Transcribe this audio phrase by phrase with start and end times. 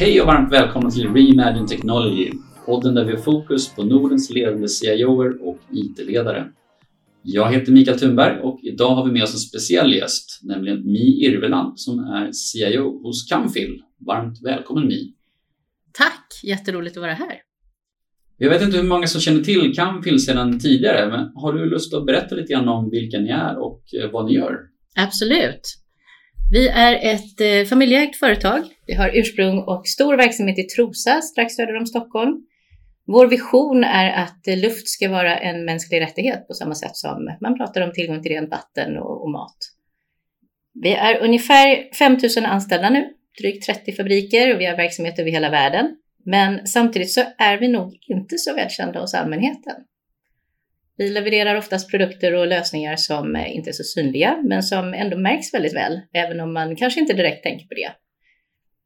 [0.00, 2.32] Hej och varmt välkomna till Reimagine Technology,
[2.66, 6.48] podden där vi har fokus på Nordens ledande CIOer och IT-ledare.
[7.22, 11.24] Jag heter Mikael Thunberg och idag har vi med oss en speciell gäst, nämligen Mi
[11.24, 13.82] Irveland som är CIO hos Camfil.
[14.06, 15.14] Varmt välkommen Mi!
[15.92, 16.40] Tack!
[16.44, 17.36] Jätteroligt att vara här.
[18.36, 21.94] Jag vet inte hur många som känner till Camfil sedan tidigare, men har du lust
[21.94, 24.58] att berätta lite grann om vilka ni är och eh, vad ni gör?
[24.96, 25.60] Absolut.
[26.52, 28.62] Vi är ett eh, familjeägt företag.
[28.88, 32.36] Vi har ursprung och stor verksamhet i Trosa strax söder om Stockholm.
[33.06, 37.58] Vår vision är att luft ska vara en mänsklig rättighet på samma sätt som man
[37.58, 39.56] pratar om tillgång till rent vatten och, och mat.
[40.82, 43.08] Vi är ungefär 5000 anställda nu,
[43.40, 45.96] drygt 30 fabriker och vi har verksamhet över hela världen.
[46.24, 49.74] Men samtidigt så är vi nog inte så välkända hos allmänheten.
[50.96, 55.54] Vi levererar oftast produkter och lösningar som inte är så synliga, men som ändå märks
[55.54, 57.92] väldigt väl, även om man kanske inte direkt tänker på det.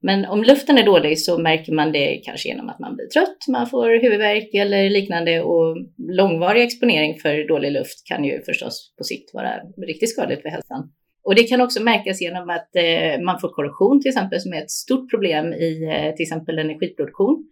[0.03, 3.37] Men om luften är dålig så märker man det kanske genom att man blir trött,
[3.49, 9.05] man får huvudvärk eller liknande och långvarig exponering för dålig luft kan ju förstås på
[9.05, 9.53] sikt vara
[9.87, 10.93] riktigt skadligt för hälsan.
[11.25, 14.63] Och det kan också märkas genom att eh, man får korrosion till exempel som är
[14.63, 17.49] ett stort problem i eh, till exempel energiproduktion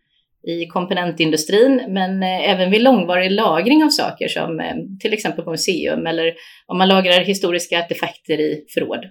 [0.46, 4.60] i komponentindustrin, men eh, även vid långvarig lagring av saker som
[5.00, 6.34] till exempel på museum eller
[6.66, 9.06] om man lagrar historiska artefakter i förråd.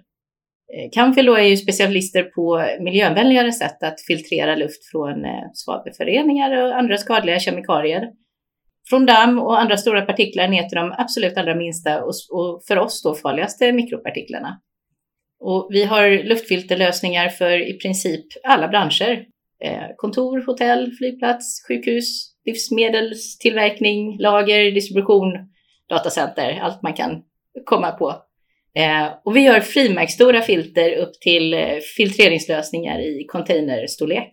[0.76, 6.78] Eh, Camfil är ju specialister på miljövänligare sätt att filtrera luft från eh, svavelföreningar och
[6.78, 8.10] andra skadliga kemikalier.
[8.90, 12.14] Från damm och andra stora partiklar ner till de absolut allra minsta och
[12.68, 14.60] för oss då farligaste mikropartiklarna.
[15.40, 19.26] Och vi har luftfilterlösningar för i princip alla branscher,
[19.64, 25.34] eh, kontor, hotell, flygplats, sjukhus, livsmedelstillverkning, lager, distribution,
[25.90, 27.24] datacenter, allt man kan
[27.66, 28.16] komma på.
[28.76, 34.30] Eh, och vi gör frimärksstora filter upp till eh, filtreringslösningar i containerstorlek.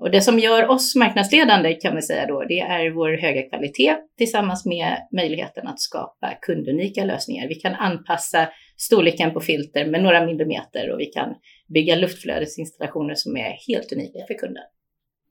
[0.00, 3.96] Och det som gör oss marknadsledande kan vi säga då, det är vår höga kvalitet
[4.18, 7.48] tillsammans med möjligheten att skapa kundunika lösningar.
[7.48, 11.34] Vi kan anpassa storleken på filter med några millimeter och vi kan
[11.74, 14.64] bygga luftflödesinstallationer som är helt unika för kunden.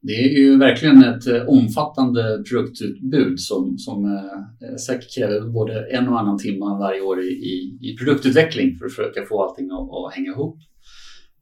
[0.08, 5.88] Det är ju verkligen ett eh, omfattande produktutbud som, som eh, eh, säkert kräver både
[5.92, 9.72] en och annan timme varje år i, i, i produktutveckling för att försöka få allting
[9.72, 10.58] att, att hänga ihop.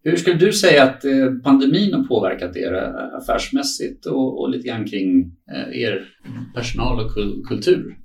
[0.04, 1.04] Hur skulle du säga att
[1.44, 2.74] pandemin har påverkat er
[3.22, 5.32] affärsmässigt och, och lite grann kring
[5.74, 6.08] er
[6.56, 7.12] personal och
[7.48, 7.96] kultur?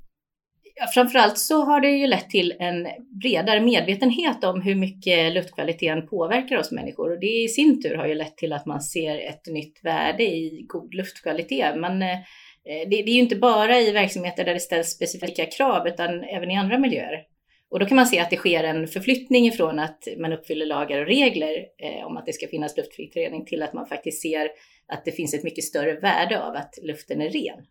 [0.75, 2.87] Ja, framförallt så har det ju lett till en
[3.21, 8.07] bredare medvetenhet om hur mycket luftkvaliteten påverkar oss människor och det i sin tur har
[8.07, 11.77] ju lett till att man ser ett nytt värde i god luftkvalitet.
[11.77, 12.17] Man, eh,
[12.63, 16.51] det, det är ju inte bara i verksamheter där det ställs specifika krav utan även
[16.51, 17.25] i andra miljöer.
[17.71, 20.99] Och då kan man se att det sker en förflyttning ifrån att man uppfyller lagar
[20.99, 24.49] och regler eh, om att det ska finnas luftfiltrering till att man faktiskt ser
[24.87, 27.65] att det finns ett mycket större värde av att luften är ren.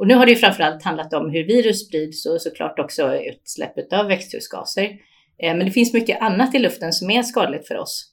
[0.00, 3.92] Och nu har det ju framförallt handlat om hur virus sprids och såklart också utsläppet
[3.92, 4.84] av växthusgaser.
[5.42, 8.12] Eh, men det finns mycket annat i luften som är skadligt för oss.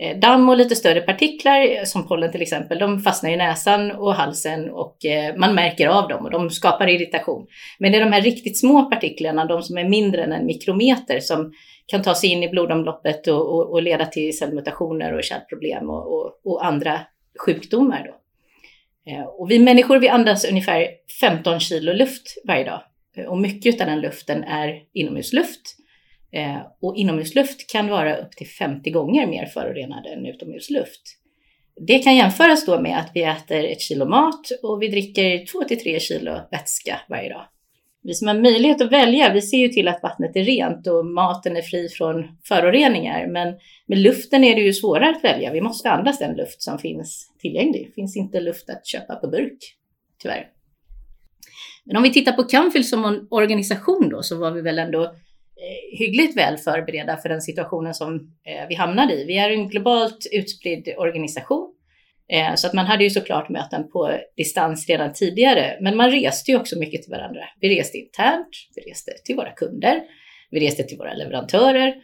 [0.00, 4.14] Eh, damm och lite större partiklar, som pollen till exempel, de fastnar i näsan och
[4.14, 7.46] halsen och eh, man märker av dem och de skapar irritation.
[7.78, 11.20] Men det är de här riktigt små partiklarna, de som är mindre än en mikrometer,
[11.20, 11.52] som
[11.86, 16.12] kan ta sig in i blodomloppet och, och, och leda till cellmutationer och kärlproblem och,
[16.12, 17.00] och, och andra
[17.46, 18.04] sjukdomar.
[18.06, 18.23] Då.
[19.06, 20.88] Eh, och vi människor vi andas ungefär
[21.20, 22.82] 15 kilo luft varje dag.
[23.16, 25.76] Eh, och mycket av den luften är inomhusluft.
[26.32, 31.02] Eh, och inomhusluft kan vara upp till 50 gånger mer förorenad än utomhusluft.
[31.86, 35.64] Det kan jämföras då med att vi äter ett kilo mat och vi dricker 2
[35.64, 37.46] till 3 kilo vätska varje dag
[38.04, 41.06] vi som har möjlighet att välja, vi ser ju till att vattnet är rent och
[41.06, 43.26] maten är fri från föroreningar.
[43.26, 43.54] Men
[43.86, 45.52] med luften är det ju svårare att välja.
[45.52, 47.86] Vi måste andas den luft som finns tillgänglig.
[47.86, 49.58] Det finns inte luft att köpa på burk,
[50.22, 50.46] tyvärr.
[51.84, 55.98] Men om vi tittar på Camfil som organisation då, så var vi väl ändå eh,
[55.98, 59.24] hyggligt väl förberedda för den situationen som eh, vi hamnade i.
[59.24, 61.73] Vi är en globalt utspridd organisation
[62.32, 66.50] Eh, så att man hade ju såklart möten på distans redan tidigare, men man reste
[66.50, 67.40] ju också mycket till varandra.
[67.60, 70.02] Vi reste internt, vi reste till våra kunder,
[70.50, 71.94] vi reste till våra leverantörer.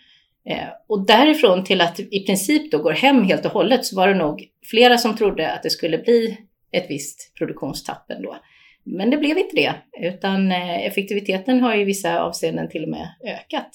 [0.48, 4.08] Eh, och därifrån till att i princip då går hem helt och hållet så var
[4.08, 6.38] det nog flera som trodde att det skulle bli
[6.72, 8.36] ett visst produktionstapp ändå.
[8.84, 13.08] Men det blev inte det, utan eh, effektiviteten har i vissa avseenden till och med
[13.24, 13.70] ökat.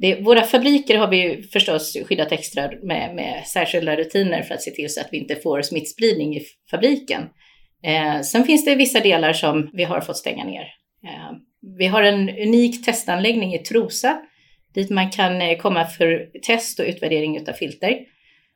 [0.00, 4.70] Det, våra fabriker har vi förstås skyddat extra med, med särskilda rutiner för att se
[4.70, 7.22] till så att vi inte får smittspridning i fabriken.
[7.84, 10.62] Eh, sen finns det vissa delar som vi har fått stänga ner.
[11.04, 11.32] Eh,
[11.78, 14.20] vi har en unik testanläggning i Trosa
[14.74, 17.98] dit man kan eh, komma för test och utvärdering av filter.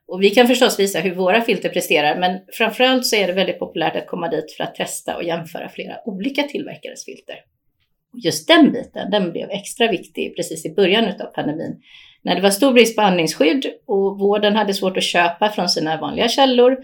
[0.09, 3.59] Och vi kan förstås visa hur våra filter presterar, men framförallt så är det väldigt
[3.59, 7.37] populärt att komma dit för att testa och jämföra flera olika tillverkares filter.
[8.13, 11.81] Just den biten, den blev extra viktig precis i början av pandemin.
[12.23, 16.01] När det var stor brist på andningsskydd och vården hade svårt att köpa från sina
[16.01, 16.77] vanliga källor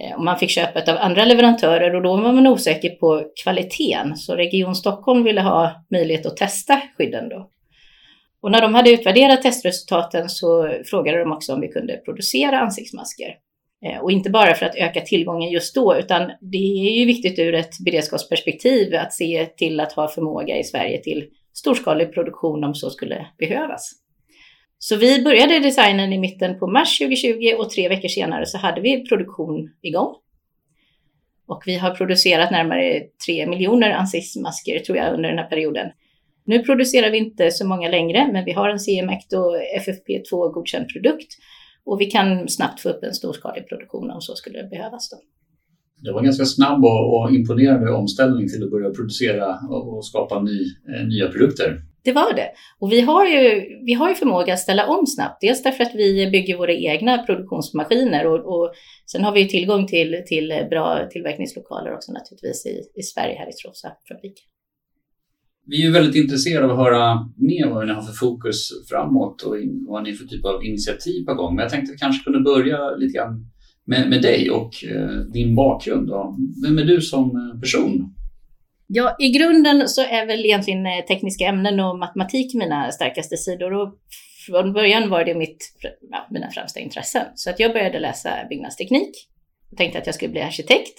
[0.00, 4.16] eh, och man fick köpa av andra leverantörer och då var man osäker på kvaliteten.
[4.16, 7.50] Så Region Stockholm ville ha möjlighet att testa skydden då.
[8.42, 13.34] Och när de hade utvärderat testresultaten så frågade de också om vi kunde producera ansiktsmasker.
[13.86, 17.38] Eh, och inte bara för att öka tillgången just då, utan det är ju viktigt
[17.38, 22.74] ur ett beredskapsperspektiv att se till att ha förmåga i Sverige till storskalig produktion om
[22.74, 23.92] så skulle behövas.
[24.78, 28.80] Så vi började designen i mitten på mars 2020 och tre veckor senare så hade
[28.80, 30.14] vi produktion igång.
[31.46, 35.90] Och vi har producerat närmare 3 miljoner ansiktsmasker tror jag under den här perioden.
[36.44, 40.88] Nu producerar vi inte så många längre, men vi har en CE-märkt och FFP2 godkänd
[40.88, 41.32] produkt
[41.84, 45.10] och vi kan snabbt få upp en storskalig produktion om så skulle behövas.
[45.10, 45.16] Då.
[46.04, 50.60] Det var en ganska snabb och, imponerande omställning till att börja producera och skapa ny,
[50.62, 51.82] eh, nya produkter.
[52.04, 52.48] Det var det.
[52.78, 55.40] Och vi har, ju, vi har ju förmåga att ställa om snabbt.
[55.40, 58.72] Dels därför att vi bygger våra egna produktionsmaskiner och, och
[59.12, 63.52] sen har vi tillgång till, till bra tillverkningslokaler också naturligtvis i, i Sverige här i
[63.52, 64.34] Stråsa fabrik.
[65.66, 69.56] Vi är väldigt intresserade av att höra mer vad ni har för fokus framåt och
[69.88, 71.54] vad ni har för typ av initiativ på gång.
[71.54, 73.46] Men jag tänkte att vi kanske kunde börja lite grann
[73.84, 76.08] med, med dig och eh, din bakgrund.
[76.08, 76.36] Då.
[76.64, 78.14] Vem är du som eh, person?
[78.86, 83.72] Ja, i grunden så är väl egentligen eh, tekniska ämnen och matematik mina starkaste sidor.
[83.72, 83.94] Och
[84.46, 85.58] från början var det mitt,
[86.10, 87.26] ja, mina främsta intressen.
[87.34, 89.10] Så att jag började läsa byggnadsteknik.
[89.70, 90.98] och tänkte att jag skulle bli arkitekt.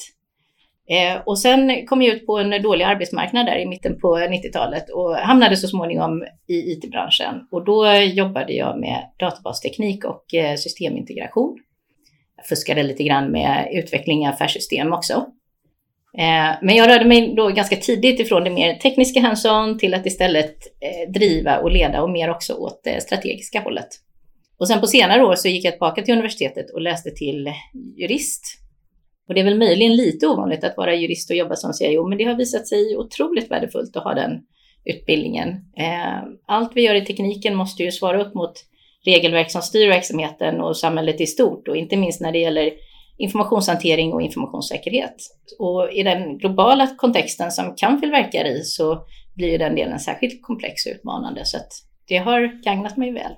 [0.90, 4.90] Eh, och sen kom jag ut på en dålig arbetsmarknad där i mitten på 90-talet
[4.90, 7.48] och hamnade så småningom i IT-branschen.
[7.52, 11.60] Och då jobbade jag med databasteknik och eh, systemintegration.
[12.38, 15.14] Jag fuskade lite grann med utveckling av affärssystem också.
[16.18, 19.46] Eh, men jag rörde mig då ganska tidigt ifrån det mer tekniska hands
[19.80, 23.88] till att istället eh, driva och leda och mer också åt det strategiska hållet.
[24.58, 27.54] Och sen på senare år så gick jag tillbaka till universitetet och läste till
[27.98, 28.63] jurist
[29.28, 32.18] och det är väl möjligen lite ovanligt att vara jurist och jobba som CIO, men
[32.18, 34.42] det har visat sig otroligt värdefullt att ha den
[34.86, 35.50] utbildningen.
[35.78, 38.54] Eh, allt vi gör i tekniken måste ju svara upp mot
[39.06, 42.72] regelverk som styr verksamheten och samhället i stort och inte minst när det gäller
[43.18, 45.16] informationshantering och informationssäkerhet.
[45.60, 49.06] Och i den globala kontexten som Canfil verkar i så
[49.36, 51.72] blir den delen särskilt komplex och utmanande så att
[52.08, 53.32] det har gagnat mig väl.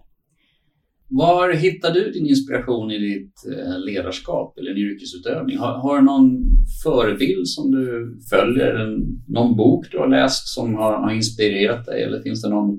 [1.09, 5.57] Var hittar du din inspiration i ditt eh, ledarskap eller din yrkesutövning?
[5.57, 6.43] Har, har du någon
[6.83, 8.65] förebild som du följer?
[8.65, 8.97] Eller
[9.27, 12.03] någon bok du har läst som har, har inspirerat dig?
[12.03, 12.77] Eller finns det någon,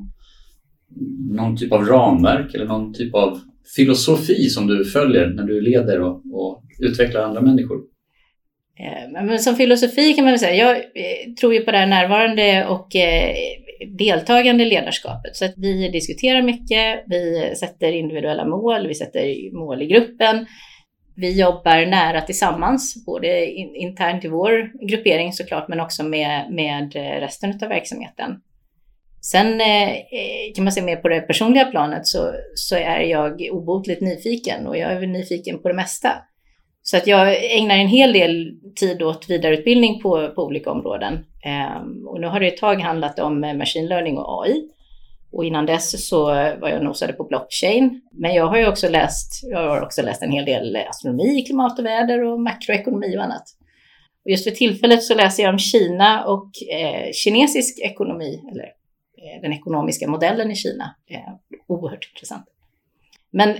[1.30, 3.40] någon typ av ramverk eller någon typ av
[3.76, 7.76] filosofi som du följer när du leder och, och utvecklar andra människor?
[8.78, 11.86] Eh, men som filosofi kan man väl säga, jag eh, tror ju på det här
[11.86, 12.96] närvarande och
[13.98, 15.36] deltagande ledarskapet.
[15.36, 20.46] Så att vi diskuterar mycket, vi sätter individuella mål, vi sätter mål i gruppen.
[21.16, 23.46] Vi jobbar nära tillsammans, både
[23.76, 28.40] internt i vår gruppering såklart, men också med, med resten av verksamheten.
[29.30, 29.96] Sen eh,
[30.54, 34.76] kan man se mer på det personliga planet så, så är jag obotligt nyfiken och
[34.76, 36.12] jag är nyfiken på det mesta.
[36.88, 41.14] Så att jag ägnar en hel del tid åt vidareutbildning på, på olika områden.
[41.82, 44.68] Um, och nu har det ett tag handlat om eh, machine learning och AI.
[45.32, 48.00] Och innan dess så var jag nosade på blockchain.
[48.12, 51.78] Men jag har ju också läst, jag har också läst en hel del astronomi, klimat
[51.78, 53.44] och väder och makroekonomi och annat.
[54.24, 59.42] Och just för tillfället så läser jag om Kina och eh, kinesisk ekonomi, eller eh,
[59.42, 60.96] den ekonomiska modellen i Kina.
[61.10, 61.32] Eh,
[61.66, 62.46] oerhört intressant.
[63.30, 63.56] Men eh,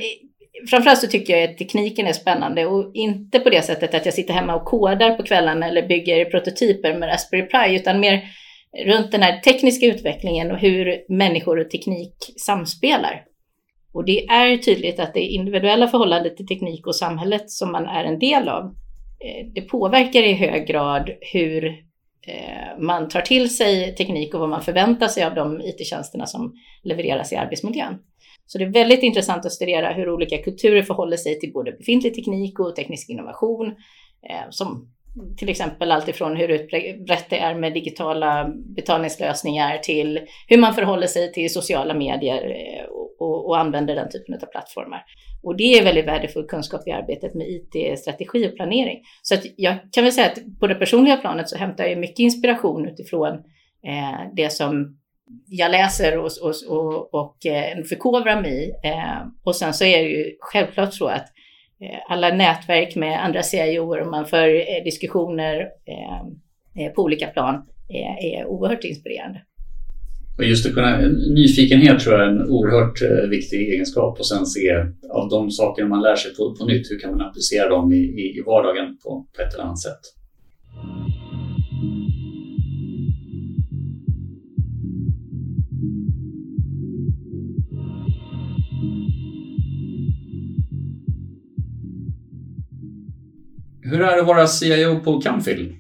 [0.71, 4.15] framförallt så tycker jag att tekniken är spännande och inte på det sättet att jag
[4.15, 8.23] sitter hemma och kodar på kvällen eller bygger prototyper med Raspberry Pi, utan mer
[8.85, 13.23] runt den här tekniska utvecklingen och hur människor och teknik samspelar.
[13.93, 18.05] Och det är tydligt att det individuella förhållandet till teknik och samhället som man är
[18.05, 21.65] en del av, eh, det påverkar i hög grad hur
[22.27, 26.55] eh, man tar till sig teknik och vad man förväntar sig av de IT-tjänsterna som
[26.83, 27.99] levereras i arbetsmiljön.
[28.47, 32.15] Så det är väldigt intressant att studera hur olika kulturer förhåller sig till både befintlig
[32.15, 33.67] teknik och teknisk innovation.
[34.31, 34.89] Eh, som
[35.37, 41.33] till exempel alltifrån hur utbrett det är med digitala betalningslösningar till hur man förhåller sig
[41.33, 45.05] till sociala medier eh, och, och, och, använder den typen av plattformar.
[45.43, 49.03] Och det är väldigt värdefull kunskap i arbetet med IT-strategi och planering.
[49.23, 52.19] Så att jag kan väl säga att på det personliga planet så hämtar jag mycket
[52.19, 53.33] inspiration utifrån
[53.87, 54.99] eh, det som
[55.47, 58.89] jag läser och, och, och, och eh, förkovrar mig i.
[58.89, 61.27] Eh, och sen så är det ju självklart så att
[61.81, 65.69] eh, alla nätverk med andra CIO och man för eh, diskussioner
[66.95, 69.41] på olika plan är oerhört inspirerande.
[70.39, 70.99] Och just att kunna,
[71.35, 74.71] nyfikenhet tror jag är en oerhört eh, viktig egenskap och sen se
[75.11, 77.97] av de saker man lär sig på, på nytt, hur kan man applicera dem i,
[77.97, 80.01] i, i vardagen på, på ett eller annat sätt.
[93.91, 95.77] Hur är det att vara CIO på Camfil?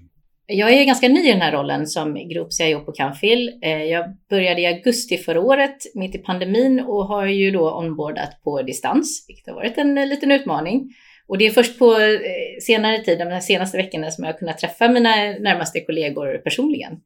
[0.46, 3.60] Jag är ganska ny i den här rollen som grupp CIO på Camfil.
[3.62, 8.42] Eh, jag började i augusti förra året, mitt i pandemin, och har ju då onboardat
[8.44, 10.90] på distans, vilket har varit en eh, liten utmaning.
[11.26, 12.18] Och det är först på eh,
[12.60, 17.00] senare tid, de senaste veckorna, som jag har kunnat träffa mina närmaste kollegor personligen.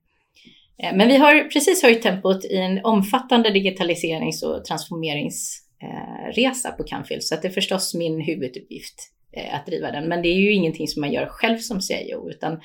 [0.95, 7.35] Men vi har precis höjt tempot i en omfattande digitaliserings och transformeringsresa på Camfil, så
[7.35, 10.09] att det är förstås min huvuduppgift Eh, att driva den.
[10.09, 12.61] Men det är ju ingenting som man gör själv som CIO, utan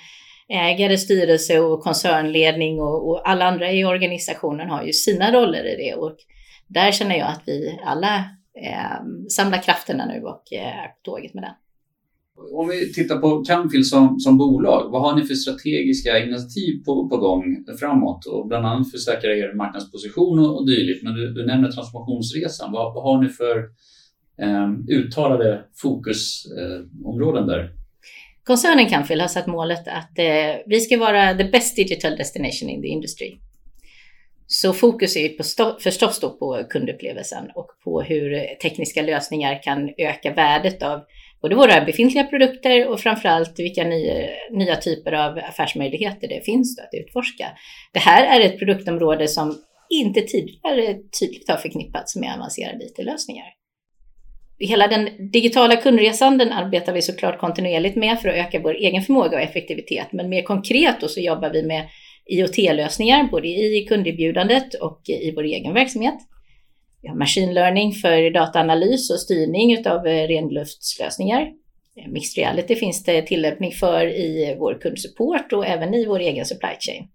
[0.50, 5.76] ägare, styrelse och koncernledning och, och, alla andra i organisationen har ju sina roller i
[5.76, 5.94] det.
[5.94, 6.18] Och
[6.68, 8.16] där känner jag att vi alla
[8.64, 11.56] eh, samlar krafterna nu och eh, är på tåget med det.
[12.54, 17.10] Om vi tittar på Camfield som, som bolag, vad har ni för strategiska initiativ på,
[17.10, 17.44] på gång
[17.80, 18.26] framåt?
[18.26, 21.04] Och bland annat för att säkra er marknadsposition och, och dylikt.
[21.04, 22.72] Men du, du nämner transformationsresan.
[22.72, 23.56] Vad, vad har ni för
[24.38, 27.72] Ehm, uttalade fokusområden eh, där?
[28.44, 32.82] Koncernen Canfield har satt målet att eh, vi ska vara the best digital destination in
[32.82, 33.38] the industry.
[34.48, 35.44] Så fokus är på
[35.80, 41.02] förstås då på kundupplevelsen och på hur tekniska lösningar kan öka värdet av
[41.42, 44.14] både våra befintliga produkter och framförallt vilka nya,
[44.52, 47.46] nya typer av affärsmöjligheter det finns att utforska.
[47.94, 49.58] Det här är ett produktområde som
[49.90, 53.46] inte tidigare tydligt har förknippats med avancerade IT-lösningar
[54.60, 59.02] hela den digitala kundresan den arbetar vi såklart kontinuerligt med för att öka vår egen
[59.02, 60.08] förmåga och effektivitet.
[60.12, 61.90] Men mer konkret då så jobbar vi med
[62.26, 66.16] IoT-lösningar både i kunderbjudandet och i vår egen verksamhet.
[67.02, 71.42] Vi har machine learning för dataanalys och styrning av eh, renluftslösningar.
[71.98, 76.46] Eh, mixed reality finns det tillämpning för i vår kundsupport och även i vår egen
[76.46, 77.08] supply chain.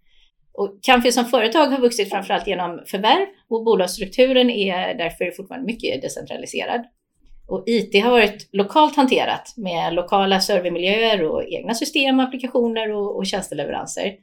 [0.53, 6.03] Och Canfi som företag har vuxit framförallt genom förvärv och bolagsstrukturen är därför fortfarande mycket
[6.03, 6.85] decentraliserad.
[7.51, 13.27] Och IT har varit lokalt hanterat med lokala servermiljöer och egna system, applikationer och, och
[13.27, 14.15] tjänsteleveranser.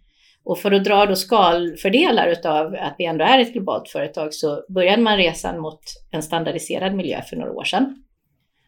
[0.43, 4.63] Och för att dra då skalfördelar utav att vi ändå är ett globalt företag så
[4.69, 5.79] började man resan mot
[6.11, 8.03] en standardiserad miljö för några år sedan.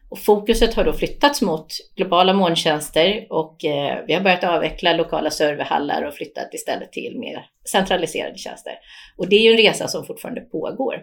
[0.10, 5.30] Och fokuset har då flyttats mot globala molntjänster och eh, vi har börjat avveckla lokala
[5.30, 8.74] serverhallar och flyttat istället till mer centraliserade tjänster.
[9.18, 10.96] Och det är ju en resa som fortfarande pågår.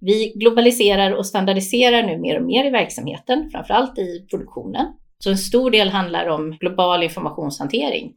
[0.00, 4.86] Vi globaliserar och standardiserar nu mer och mer i verksamheten, framförallt i produktionen.
[5.18, 8.12] Så en stor del handlar om global informationshantering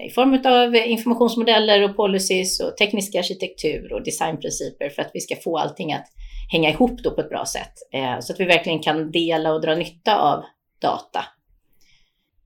[0.00, 5.36] i form av informationsmodeller och policies och teknisk arkitektur och designprinciper för att vi ska
[5.36, 6.06] få allting att
[6.52, 7.72] hänga ihop då på ett bra sätt.
[7.92, 10.44] Eh, så att vi verkligen kan dela och dra nytta av
[10.80, 11.24] data.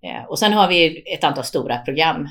[0.02, 2.28] Eh, och sen har vi ett antal stora program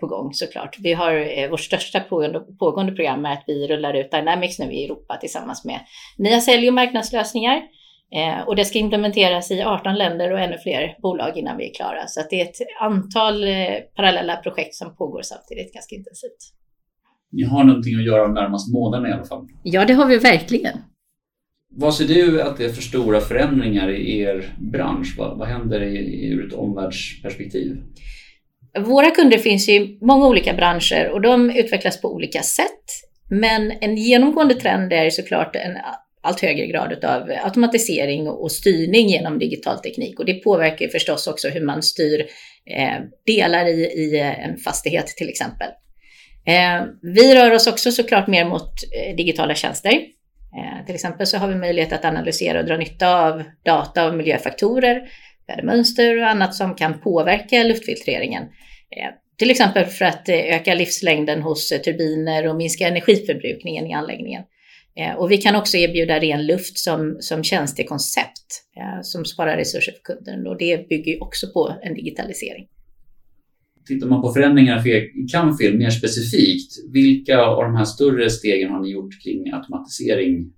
[0.00, 0.76] på gång såklart.
[0.78, 4.72] Vi har eh, vårt största pågående, pågående program är att vi rullar ut Dynamics nu
[4.72, 5.80] i Europa tillsammans med
[6.18, 7.62] nya sälj och marknadslösningar.
[8.14, 11.74] Eh, och det ska implementeras i 18 länder och ännu fler bolag innan vi är
[11.74, 12.06] klara.
[12.06, 13.44] Så det är ett antal
[13.96, 16.54] parallella projekt som pågår samtidigt ganska intensivt.
[17.32, 19.48] Ni har någonting att göra de närmaste månaderna i alla fall?
[19.62, 20.78] Ja, det har vi verkligen.
[21.70, 25.14] Vad ser du att det är för stora förändringar i er bransch?
[25.18, 27.82] Vad, vad händer i, ur ett omvärldsperspektiv?
[28.78, 32.84] Våra kunder finns ju i många olika branscher och de utvecklas på olika sätt.
[33.30, 35.76] Men en genomgående trend är såklart en
[36.22, 40.18] allt högre grad av automatisering och styrning genom digital teknik.
[40.18, 42.20] Och det påverkar förstås också hur man styr
[42.76, 45.68] eh, delar i, i eh, en fastighet till exempel.
[46.46, 48.72] Eh, vi rör oss också såklart mer mot
[49.16, 50.00] digitala tjänster.
[50.86, 55.08] Till exempel så har vi möjlighet att analysera och dra nytta av data och miljöfaktorer
[55.48, 58.42] vädermönster och annat som kan påverka luftfiltreringen.
[58.42, 63.92] Eh, till exempel för att eh, öka livslängden hos eh, turbiner och minska energiförbrukningen i
[63.92, 64.42] anläggningen.
[65.16, 68.64] Och vi kan också erbjuda ren luft som, som tjänstekoncept
[69.02, 72.66] som sparar resurser för kunden och det bygger också på en digitalisering.
[73.86, 78.80] Tittar man på förändringar för Camfil mer specifikt, vilka av de här större stegen har
[78.80, 80.52] ni gjort kring automatisering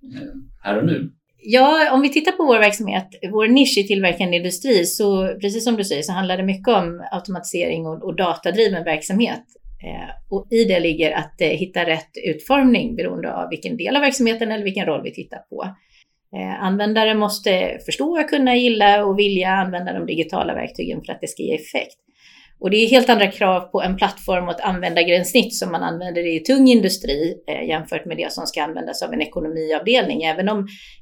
[0.63, 1.11] här och nu?
[1.43, 5.77] Ja, om vi tittar på vår verksamhet, vår nisch i tillverkande industri, så precis som
[5.77, 9.45] du säger så handlar det mycket om automatisering och, och datadriven verksamhet.
[9.83, 14.03] Eh, och i det ligger att eh, hitta rätt utformning beroende av vilken del av
[14.03, 15.65] verksamheten eller vilken roll vi tittar på.
[16.37, 21.29] Eh, användare måste förstå, kunna, gilla och vilja använda de digitala verktygen för att det
[21.29, 21.97] ska ge effekt.
[22.61, 26.27] Och det är helt andra krav på en plattform och ett användargränssnitt som man använder
[26.27, 30.59] i tung industri eh, jämfört med det som ska användas av en ekonomiavdelning, även om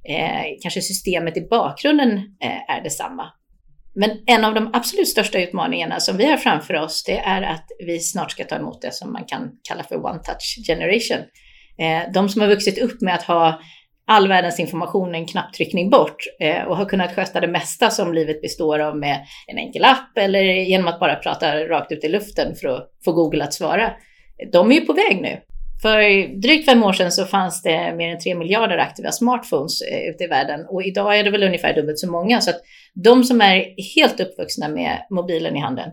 [0.09, 3.33] eh, kanske systemet i bakgrunden eh, är detsamma.
[3.95, 7.67] Men en av de absolut största utmaningarna som vi har framför oss, det är att
[7.87, 11.19] vi snart ska ta emot det som man kan kalla för one touch generation.
[11.79, 13.61] Eh, de som har vuxit upp med att ha
[14.09, 18.43] all världens information en knapptryckning bort eh, och har kunnat sköta det mesta som livet
[18.43, 22.55] består av med en enkel app eller genom att bara prata rakt ut i luften
[22.55, 23.91] för att få Google att svara.
[24.53, 25.41] De är ju på väg nu.
[25.83, 26.01] För
[26.41, 30.25] drygt fem år sedan så fanns det mer än tre miljarder aktiva smartphones eh, ute
[30.25, 32.41] i världen och idag är det väl ungefär dubbelt så många.
[32.41, 32.61] Så att
[32.95, 35.91] de som är helt uppvuxna med mobilen i handen,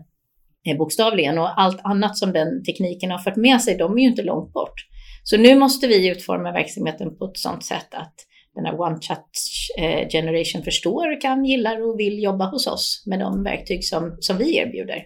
[0.68, 4.08] eh, bokstavligen, och allt annat som den tekniken har fört med sig, de är ju
[4.08, 4.86] inte långt bort.
[5.28, 8.14] Så nu måste vi utforma verksamheten på ett sådant sätt att
[8.54, 13.18] den här One Touch eh, Generation förstår, kan, gillar och vill jobba hos oss med
[13.18, 15.02] de verktyg som, som vi erbjuder.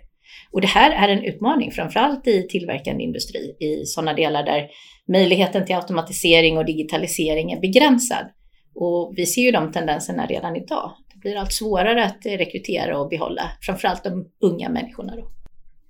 [0.52, 4.68] Och det här är en utmaning, framförallt i tillverkande industri, i sådana delar där
[5.12, 8.26] möjligheten till automatisering och digitalisering är begränsad.
[8.74, 10.92] Och vi ser ju de tendenserna redan idag.
[11.14, 15.16] Det blir allt svårare att eh, rekrytera och behålla, framförallt de unga människorna.
[15.16, 15.30] Då.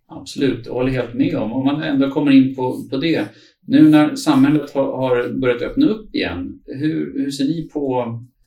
[0.08, 1.52] Absolut, jag håller helt med om.
[1.52, 3.25] Om man ändå kommer in på, på det.
[3.70, 8.02] Nu när samhället har, börjat öppna upp igen, hur, hur ser ni på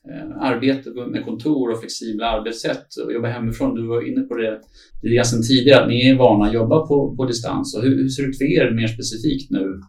[0.10, 3.76] eh, arbete med kontor och flexibla arbetssätt och jobba hemifrån?
[3.76, 4.62] Du var inne på det
[5.02, 7.76] lite alltså sedan tidigare, att ni är vana att jobba på, på distans.
[7.76, 9.82] Och hur, hur ser det ut för er mer specifikt nu,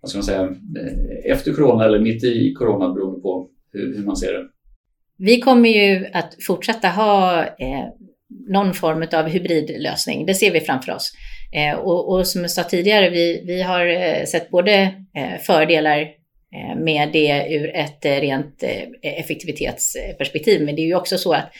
[0.00, 4.04] vad ska man säga, eh, efter corona eller mitt i corona beroende på hur, hur
[4.04, 4.48] man ser det?
[5.18, 7.84] Vi kommer ju att fortsätta ha eh,
[8.48, 10.26] någon form av hybridlösning.
[10.26, 11.12] Det ser vi framför oss.
[11.54, 14.72] Eh, och, och, som jag sa tidigare, vi, vi har eh, sett både
[15.16, 16.00] eh, fördelar
[16.54, 21.32] eh, med det ur ett eh, rent eh, effektivitetsperspektiv, men det är ju också så
[21.32, 21.50] att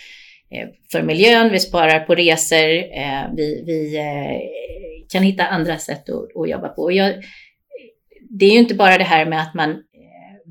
[0.51, 4.41] eh, för miljön, vi sparar på resor, eh, vi, vi eh,
[5.13, 6.83] kan hitta andra sätt att, att jobba på.
[6.83, 7.15] Och jag,
[8.31, 9.83] det är ju inte bara det här med att man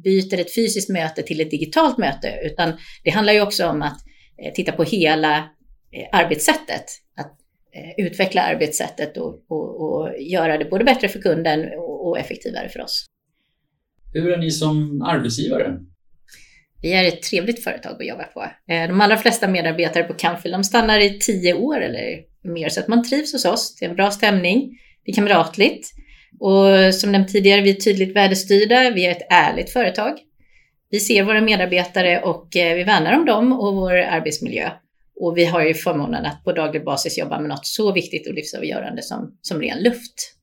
[0.03, 3.97] byter ett fysiskt möte till ett digitalt möte, utan det handlar ju också om att
[4.55, 5.49] titta på hela
[6.11, 6.85] arbetssättet.
[7.17, 7.42] Att
[7.97, 12.81] utveckla arbetssättet och, och, och, göra det både bättre för kunden och, och effektivare för
[12.81, 13.05] oss.
[14.13, 15.79] Hur är ni som arbetsgivare?
[16.81, 18.43] Vi är ett trevligt företag att jobba på.
[18.73, 22.79] Eh, de allra flesta medarbetare på Canfield de stannar i tio år eller mer, så
[22.79, 23.75] att man trivs hos oss.
[23.79, 24.69] Det är en bra stämning,
[25.05, 25.87] det är kamratligt
[26.39, 30.13] och som nämnt tidigare, vi är tydligt värdestyrda, vi är ett ärligt företag.
[30.89, 34.71] Vi ser våra medarbetare och eh, vi värnar om dem och vår arbetsmiljö.
[35.15, 38.33] Och vi har ju förmånen att på daglig basis jobba med något så viktigt och
[38.33, 40.33] livsavgörande som, som ren luft.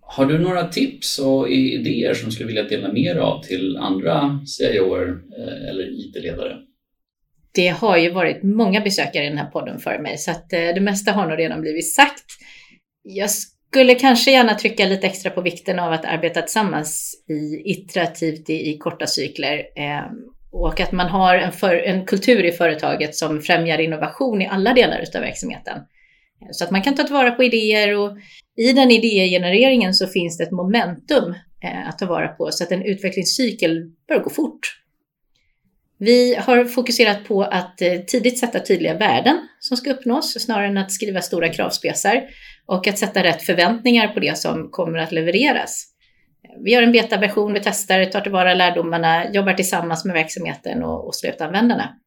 [0.00, 3.76] Har du några tips och idéer som du skulle vilja dela med dig av till
[3.76, 6.56] andra CIOer eh, eller IT-ledare?
[7.54, 10.58] Det har ju varit många besökare i den här podden för mig, så att eh,
[10.58, 12.24] det mesta har nog redan blivit sagt.
[13.02, 18.50] Jag skulle kanske gärna trycka lite extra på vikten av att arbeta tillsammans i iterativt
[18.50, 20.04] i, i korta cykler eh,
[20.52, 24.74] och att man har en, för, en kultur i företaget som främjar innovation i alla
[24.74, 25.78] delar av verksamheten.
[26.50, 28.16] Så att man kan ta tillvara på idéer och
[28.56, 31.34] i den idégenereringen så finns det ett momentum
[31.64, 34.78] eh, att ta vara på så att en utvecklingscykel bör gå fort.
[35.98, 40.78] Vi har fokuserat på att eh, tidigt sätta tydliga värden som ska uppnås snarare än
[40.78, 42.22] att skriva stora kravspesar
[42.66, 45.91] och att sätta rätt förväntningar på det som kommer att levereras.
[46.64, 51.14] Vi gör en betaversion, vi testar, tar tillvara lärdomarna, jobbar tillsammans med verksamheten och, och
[51.14, 51.98] slutanvändarna.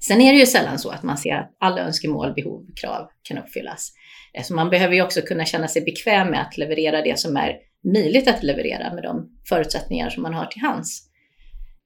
[0.00, 3.38] Sen är det ju sällan så att man ser att alla önskemål, behov, krav kan
[3.38, 3.92] uppfyllas.
[4.34, 7.36] Eh, så man behöver ju också kunna känna sig bekväm med att leverera det som
[7.36, 7.56] är
[7.92, 11.02] möjligt att leverera med de förutsättningar som man har till hands.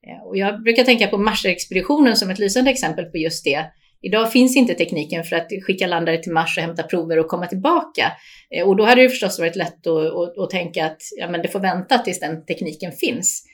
[0.07, 3.65] Eh, och jag brukar tänka på Marsexpeditionen som ett lysande exempel på just det.
[4.03, 7.47] Idag finns inte tekniken för att skicka landare till Mars och hämta prover och komma
[7.47, 8.13] tillbaka.
[8.57, 11.43] Eh, och då hade det förstås varit lätt att, att, att tänka att ja, men
[11.43, 13.45] det får vänta tills den tekniken finns.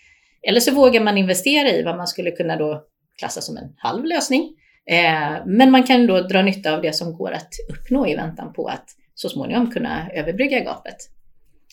[0.49, 2.85] Eller så vågar man investera i vad man skulle kunna då
[3.19, 4.57] klassa som en halv lösning.
[4.91, 8.53] Eh, men man kan då dra nytta av det som går att uppnå i väntan
[8.53, 10.97] på att så småningom kunna överbrygga gapet.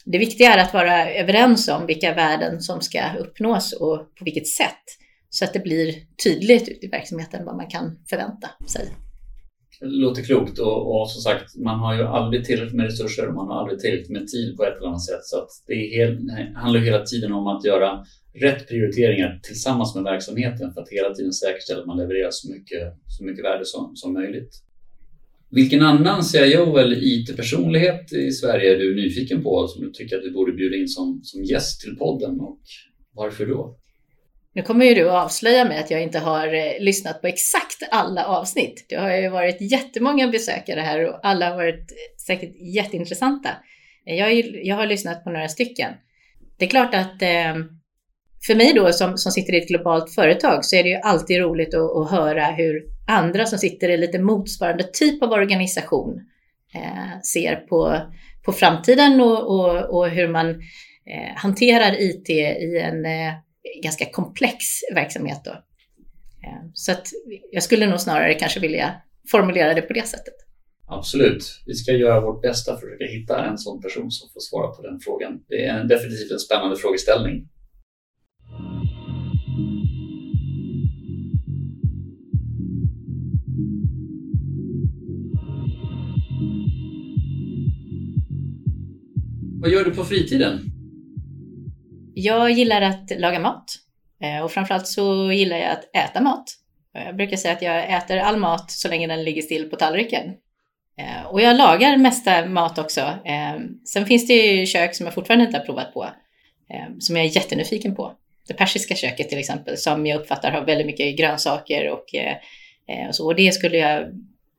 [0.06, 4.48] Det viktiga är att vara överens om vilka värden som ska uppnås och på vilket
[4.48, 4.84] sätt.
[5.34, 8.86] Så att det blir tydligt ute i verksamheten vad man kan förvänta sig.
[9.80, 13.34] Det låter klokt och, och som sagt, man har ju aldrig tillräckligt med resurser och
[13.34, 15.24] man har aldrig tillräckligt med tid på ett eller annat sätt.
[15.24, 18.06] Så att det, helt, det handlar hela tiden om att göra
[18.42, 22.84] rätt prioriteringar tillsammans med verksamheten för att hela tiden säkerställa att man levererar så mycket,
[23.08, 24.54] så mycket värde som, som möjligt.
[25.50, 30.26] Vilken annan CIO eller IT-personlighet i Sverige är du nyfiken på som du tycker att
[30.26, 32.60] vi borde bjuda in som, som gäst till podden och
[33.14, 33.78] varför då?
[34.54, 37.84] Nu kommer ju du att avslöja mig att jag inte har eh, lyssnat på exakt
[37.92, 38.86] alla avsnitt.
[38.90, 43.50] Det har ju varit jättemånga besökare här och alla har varit eh, säkert jätteintressanta.
[44.08, 44.34] Eh, jag,
[44.64, 45.94] jag har lyssnat på några stycken.
[46.58, 47.56] Det är klart att eh,
[48.48, 51.40] för mig då som, som sitter i ett globalt företag så är det ju alltid
[51.40, 56.22] roligt att, att höra hur andra som sitter i lite motsvarande typ av organisation
[56.76, 57.98] eh, ser på,
[58.46, 63.34] på framtiden och, och, och hur man eh, hanterar IT i en eh,
[63.84, 64.58] ganska komplex
[64.94, 65.42] verksamhet.
[65.46, 65.52] Då.
[65.52, 67.08] Eh, så att
[67.52, 68.94] jag skulle nog snarare kanske vilja
[69.32, 70.34] formulera det på det sättet.
[70.88, 71.62] Absolut.
[71.66, 74.68] Vi ska göra vårt bästa för att försöka hitta en sån person som får svara
[74.68, 75.44] på den frågan.
[75.48, 77.48] Det är definitivt en spännande frågeställning.
[89.62, 90.60] Vad gör du på fritiden?
[92.22, 93.76] Jag gillar att laga mat
[94.24, 96.44] eh, och framförallt så gillar jag att äta mat.
[96.96, 99.76] Eh, jag brukar säga att jag äter all mat så länge den ligger still på
[99.76, 100.34] tallriken.
[100.98, 103.14] Eh, och jag lagar mesta mat också.
[103.86, 106.10] Sen finns det ju kök som jag fortfarande inte har provat på,
[107.00, 108.14] som jag är jättenyfiken på.
[108.48, 112.06] Det persiska köket till exempel, som jag uppfattar har väldigt mycket grönsaker och,
[113.10, 113.26] och så.
[113.26, 114.04] Och det skulle jag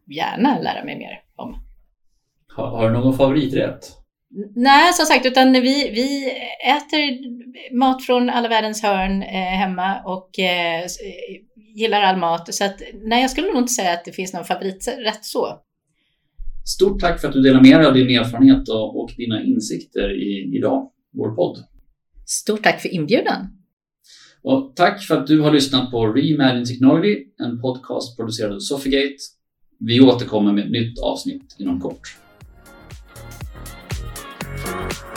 [0.07, 1.57] gärna lära mig mer om.
[2.57, 4.02] Har, har du någon favoriträtt?
[4.55, 6.31] Nej, som sagt, utan vi, vi
[6.77, 7.19] äter
[7.79, 10.87] mat från alla världens hörn eh, hemma och eh,
[11.75, 12.55] gillar all mat.
[12.55, 15.59] Så att, nej, jag skulle nog inte säga att det finns någon favoriträtt så.
[16.65, 20.23] Stort tack för att du delar med dig av din erfarenhet och, och dina insikter
[20.23, 21.65] i idag, vår podd.
[22.27, 23.47] Stort tack för inbjudan.
[24.43, 29.17] Och tack för att du har lyssnat på Reimagine Technology, en podcast producerad av Sofigate.
[29.79, 32.22] Vi återkommer med ett nytt avsnitt inom kort.
[34.73, 35.12] Bye.